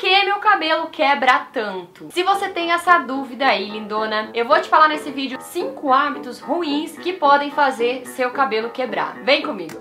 [0.00, 2.08] que meu cabelo quebra tanto?
[2.10, 6.40] Se você tem essa dúvida aí, lindona, eu vou te falar nesse vídeo 5 hábitos
[6.40, 9.22] ruins que podem fazer seu cabelo quebrar.
[9.22, 9.78] Vem comigo!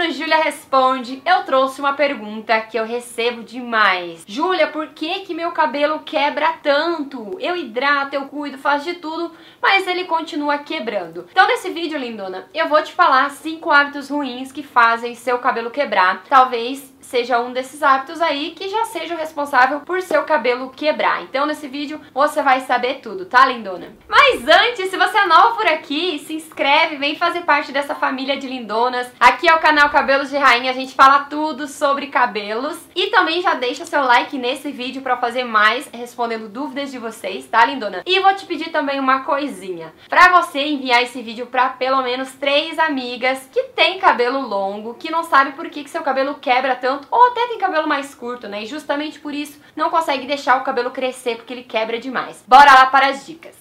[0.00, 4.24] No Júlia Responde eu trouxe uma pergunta que eu recebo demais.
[4.26, 7.36] Júlia, por que que meu cabelo quebra tanto?
[7.38, 11.26] Eu hidrato, eu cuido, faço de tudo, mas ele continua quebrando.
[11.30, 15.70] Então nesse vídeo, lindona, eu vou te falar cinco hábitos ruins que fazem seu cabelo
[15.70, 16.24] quebrar.
[16.30, 21.22] Talvez seja um desses hábitos aí que já seja o responsável por seu cabelo quebrar.
[21.24, 23.88] Então nesse vídeo você vai saber tudo, tá lindona?
[24.08, 28.36] Mas antes, se você é nova por aqui, se inscreve, vem fazer parte dessa família
[28.36, 29.10] de lindonas.
[29.18, 32.78] Aqui é o canal Cabelos de Rainha, a gente fala tudo sobre cabelos.
[32.94, 37.44] E também já deixa seu like nesse vídeo pra fazer mais, respondendo dúvidas de vocês,
[37.46, 38.02] tá lindona?
[38.06, 39.92] E vou te pedir também uma coisinha.
[40.08, 45.10] Pra você enviar esse vídeo pra pelo menos três amigas que tem cabelo longo, que
[45.10, 48.48] não sabe por que, que seu cabelo quebra tanto ou até tem cabelo mais curto,
[48.48, 48.62] né?
[48.62, 52.44] E justamente por isso não consegue deixar o cabelo crescer porque ele quebra demais.
[52.46, 53.54] Bora lá para as dicas.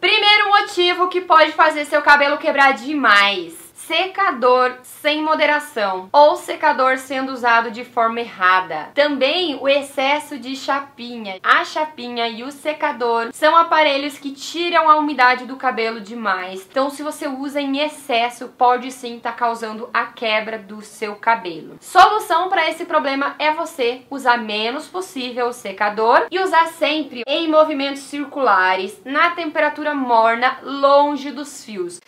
[0.00, 7.32] Primeiro motivo que pode fazer seu cabelo quebrar demais secador sem moderação ou secador sendo
[7.32, 8.88] usado de forma errada.
[8.94, 11.38] Também o excesso de chapinha.
[11.42, 16.66] A chapinha e o secador são aparelhos que tiram a umidade do cabelo demais.
[16.70, 21.16] Então, se você usa em excesso, pode sim estar tá causando a quebra do seu
[21.16, 21.76] cabelo.
[21.80, 27.48] Solução para esse problema é você usar menos possível o secador e usar sempre em
[27.48, 32.00] movimentos circulares, na temperatura morna, longe dos fios.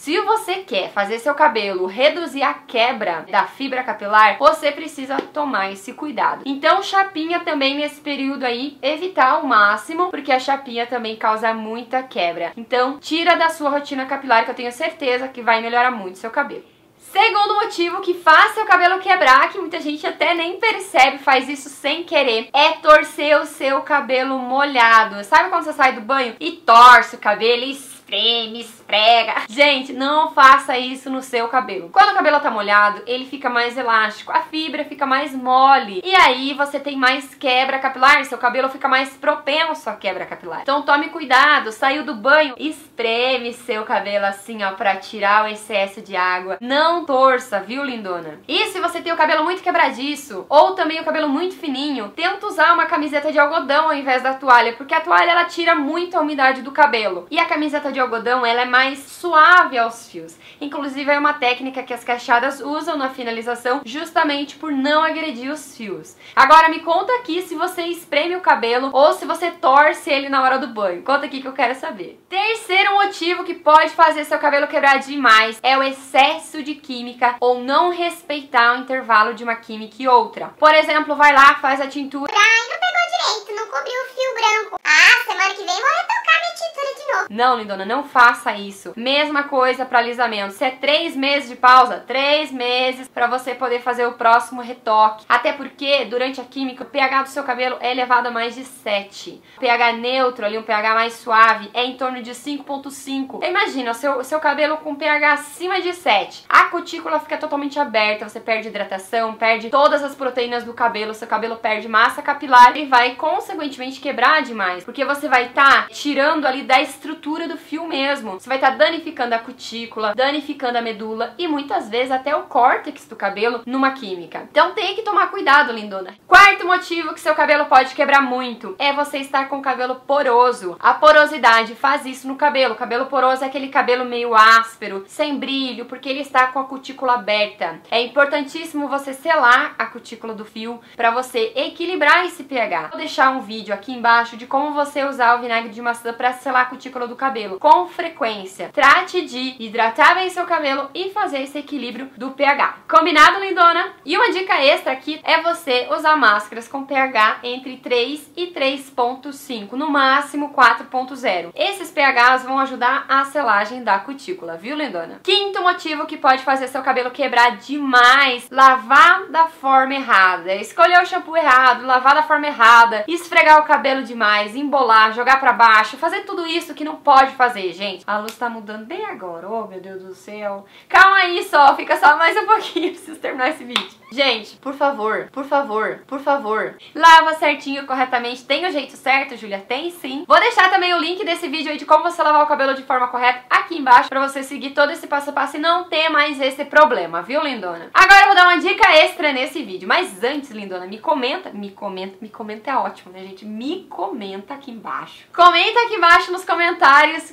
[0.00, 5.72] Se você quer fazer seu cabelo reduzir a quebra da fibra capilar, você precisa tomar
[5.72, 6.40] esse cuidado.
[6.46, 12.02] Então, chapinha também nesse período aí, evitar ao máximo, porque a chapinha também causa muita
[12.02, 12.54] quebra.
[12.56, 16.30] Então, tira da sua rotina capilar que eu tenho certeza que vai melhorar muito seu
[16.30, 16.64] cabelo.
[16.96, 21.68] Segundo motivo que faz seu cabelo quebrar, que muita gente até nem percebe, faz isso
[21.68, 25.22] sem querer, é torcer o seu cabelo molhado.
[25.24, 27.74] Sabe quando você sai do banho e torce o cabelo e
[28.10, 29.34] espreme, esfrega.
[29.48, 31.90] Gente, não faça isso no seu cabelo.
[31.90, 36.02] Quando o cabelo tá molhado, ele fica mais elástico, a fibra fica mais mole.
[36.04, 40.62] E aí você tem mais quebra capilar, seu cabelo fica mais propenso a quebra capilar.
[40.62, 46.02] Então tome cuidado, saiu do banho, espreme seu cabelo assim, ó, pra tirar o excesso
[46.02, 46.58] de água.
[46.60, 48.40] Não torça, viu, lindona?
[48.48, 52.46] E se você tem o cabelo muito quebradiço, ou também o cabelo muito fininho, tenta
[52.46, 56.16] usar uma camiseta de algodão ao invés da toalha, porque a toalha ela tira muito
[56.16, 57.26] a umidade do cabelo.
[57.30, 60.36] E a camiseta de algodão ela é mais suave aos fios.
[60.60, 65.76] Inclusive é uma técnica que as caixadas usam na finalização justamente por não agredir os
[65.76, 66.16] fios.
[66.34, 70.42] Agora me conta aqui se você espreme o cabelo ou se você torce ele na
[70.42, 71.02] hora do banho.
[71.02, 72.20] Conta aqui que eu quero saber.
[72.28, 77.60] Terceiro motivo que pode fazer seu cabelo quebrar demais é o excesso de química ou
[77.60, 80.48] não respeitar o intervalo de uma química e outra.
[80.58, 82.32] Por exemplo, vai lá, faz a tintura.
[82.32, 84.80] Ai, não pegou direito, não cobriu o fio branco.
[84.84, 87.19] Ah, semana que vem vou retocar minha tintura de novo.
[87.30, 88.92] Não, lindona, não faça isso.
[88.96, 90.52] Mesma coisa para alisamento.
[90.52, 95.26] Se é três meses de pausa, três meses para você poder fazer o próximo retoque.
[95.28, 98.64] Até porque durante a química o pH do seu cabelo é elevado a mais de
[98.64, 99.40] 7.
[99.58, 103.46] O pH neutro, ali um pH mais suave, é em torno de 5.5.
[103.46, 106.46] Imagina o seu, o seu cabelo com pH acima de 7.
[106.48, 111.28] A cutícula fica totalmente aberta, você perde hidratação, perde todas as proteínas do cabelo, seu
[111.28, 116.44] cabelo perde massa capilar e vai consequentemente quebrar demais, porque você vai estar tá tirando
[116.44, 118.32] ali da estrutura do fio mesmo.
[118.32, 122.44] Você vai estar tá danificando a cutícula, danificando a medula e muitas vezes até o
[122.44, 124.48] córtex do cabelo numa química.
[124.50, 126.14] Então tem que tomar cuidado, lindona.
[126.26, 130.76] Quarto motivo que seu cabelo pode quebrar muito é você estar com o cabelo poroso.
[130.80, 132.74] A porosidade faz isso no cabelo.
[132.74, 136.64] O cabelo poroso é aquele cabelo meio áspero, sem brilho, porque ele está com a
[136.64, 137.80] cutícula aberta.
[137.90, 142.88] É importantíssimo você selar a cutícula do fio para você equilibrar esse pH.
[142.88, 146.32] Vou deixar um vídeo aqui embaixo de como você usar o vinagre de maçã para
[146.32, 148.70] selar a cutícula do cabelo com frequência.
[148.72, 152.78] Trate de hidratar bem seu cabelo e fazer esse equilíbrio do pH.
[152.88, 153.92] Combinado, lindona?
[154.04, 159.72] E uma dica extra aqui é você usar máscaras com pH entre 3 e 3.5,
[159.72, 161.50] no máximo 4.0.
[161.54, 165.20] Esses pHs vão ajudar a selagem da cutícula, viu, lindona?
[165.22, 170.54] Quinto motivo que pode fazer seu cabelo quebrar demais, lavar da forma errada.
[170.54, 175.52] Escolher o shampoo errado, lavar da forma errada, esfregar o cabelo demais, embolar, jogar para
[175.52, 178.04] baixo, fazer tudo isso que não pode fazer, gente.
[178.06, 179.48] A luz tá mudando bem agora.
[179.48, 180.64] Oh, meu Deus do céu.
[180.88, 182.92] Calma aí só, fica só mais um pouquinho.
[182.92, 184.00] Preciso terminar esse vídeo.
[184.12, 188.44] Gente, por favor, por favor, por favor, lava certinho, corretamente.
[188.44, 189.60] Tem o jeito certo, Júlia?
[189.60, 190.24] Tem sim.
[190.26, 192.82] Vou deixar também o link desse vídeo aí de como você lavar o cabelo de
[192.82, 196.08] forma correta aqui embaixo pra você seguir todo esse passo a passo e não ter
[196.08, 197.88] mais esse problema, viu, lindona?
[197.94, 199.86] Agora eu vou dar uma dica extra nesse vídeo.
[199.86, 203.44] Mas antes, lindona, me comenta, me comenta, me comenta é ótimo, né, gente?
[203.44, 205.24] Me comenta aqui embaixo.
[205.32, 206.89] Comenta aqui embaixo nos comentários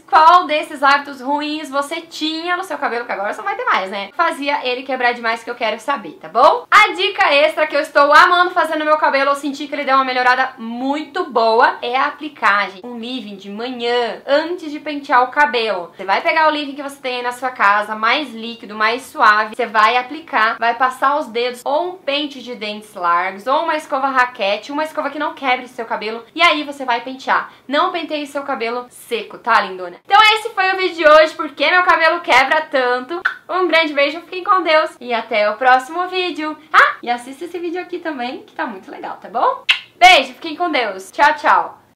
[0.08, 3.90] qual desses hábitos ruins você tinha no seu cabelo, que agora só vai ter mais,
[3.90, 4.10] né?
[4.16, 6.66] Fazia ele quebrar demais que eu quero saber, tá bom?
[6.70, 9.84] A dica extra que eu estou amando fazer no meu cabelo, eu senti que ele
[9.84, 15.24] deu uma melhorada muito boa, é aplicar, gente, um leave-in de manhã, antes de pentear
[15.24, 15.92] o cabelo.
[15.96, 19.04] Você vai pegar o leave-in que você tem aí na sua casa, mais líquido, mais
[19.04, 23.64] suave, você vai aplicar, vai passar os dedos ou um pente de dentes largos, ou
[23.64, 27.52] uma escova raquete, uma escova que não quebre seu cabelo, e aí você vai pentear.
[27.68, 29.98] Não penteie seu cabelo seco, tá, lindona?
[30.04, 33.22] Então esse foi o vídeo de hoje, porque meu cabelo quebra tanto.
[33.48, 36.58] Um grande beijo, fiquem com Deus e até o próximo vídeo.
[36.74, 39.64] Ah, e assista esse vídeo aqui também, que tá muito legal, tá bom?
[39.96, 41.10] Beijo, fiquem com Deus.
[41.12, 41.78] Tchau, tchau.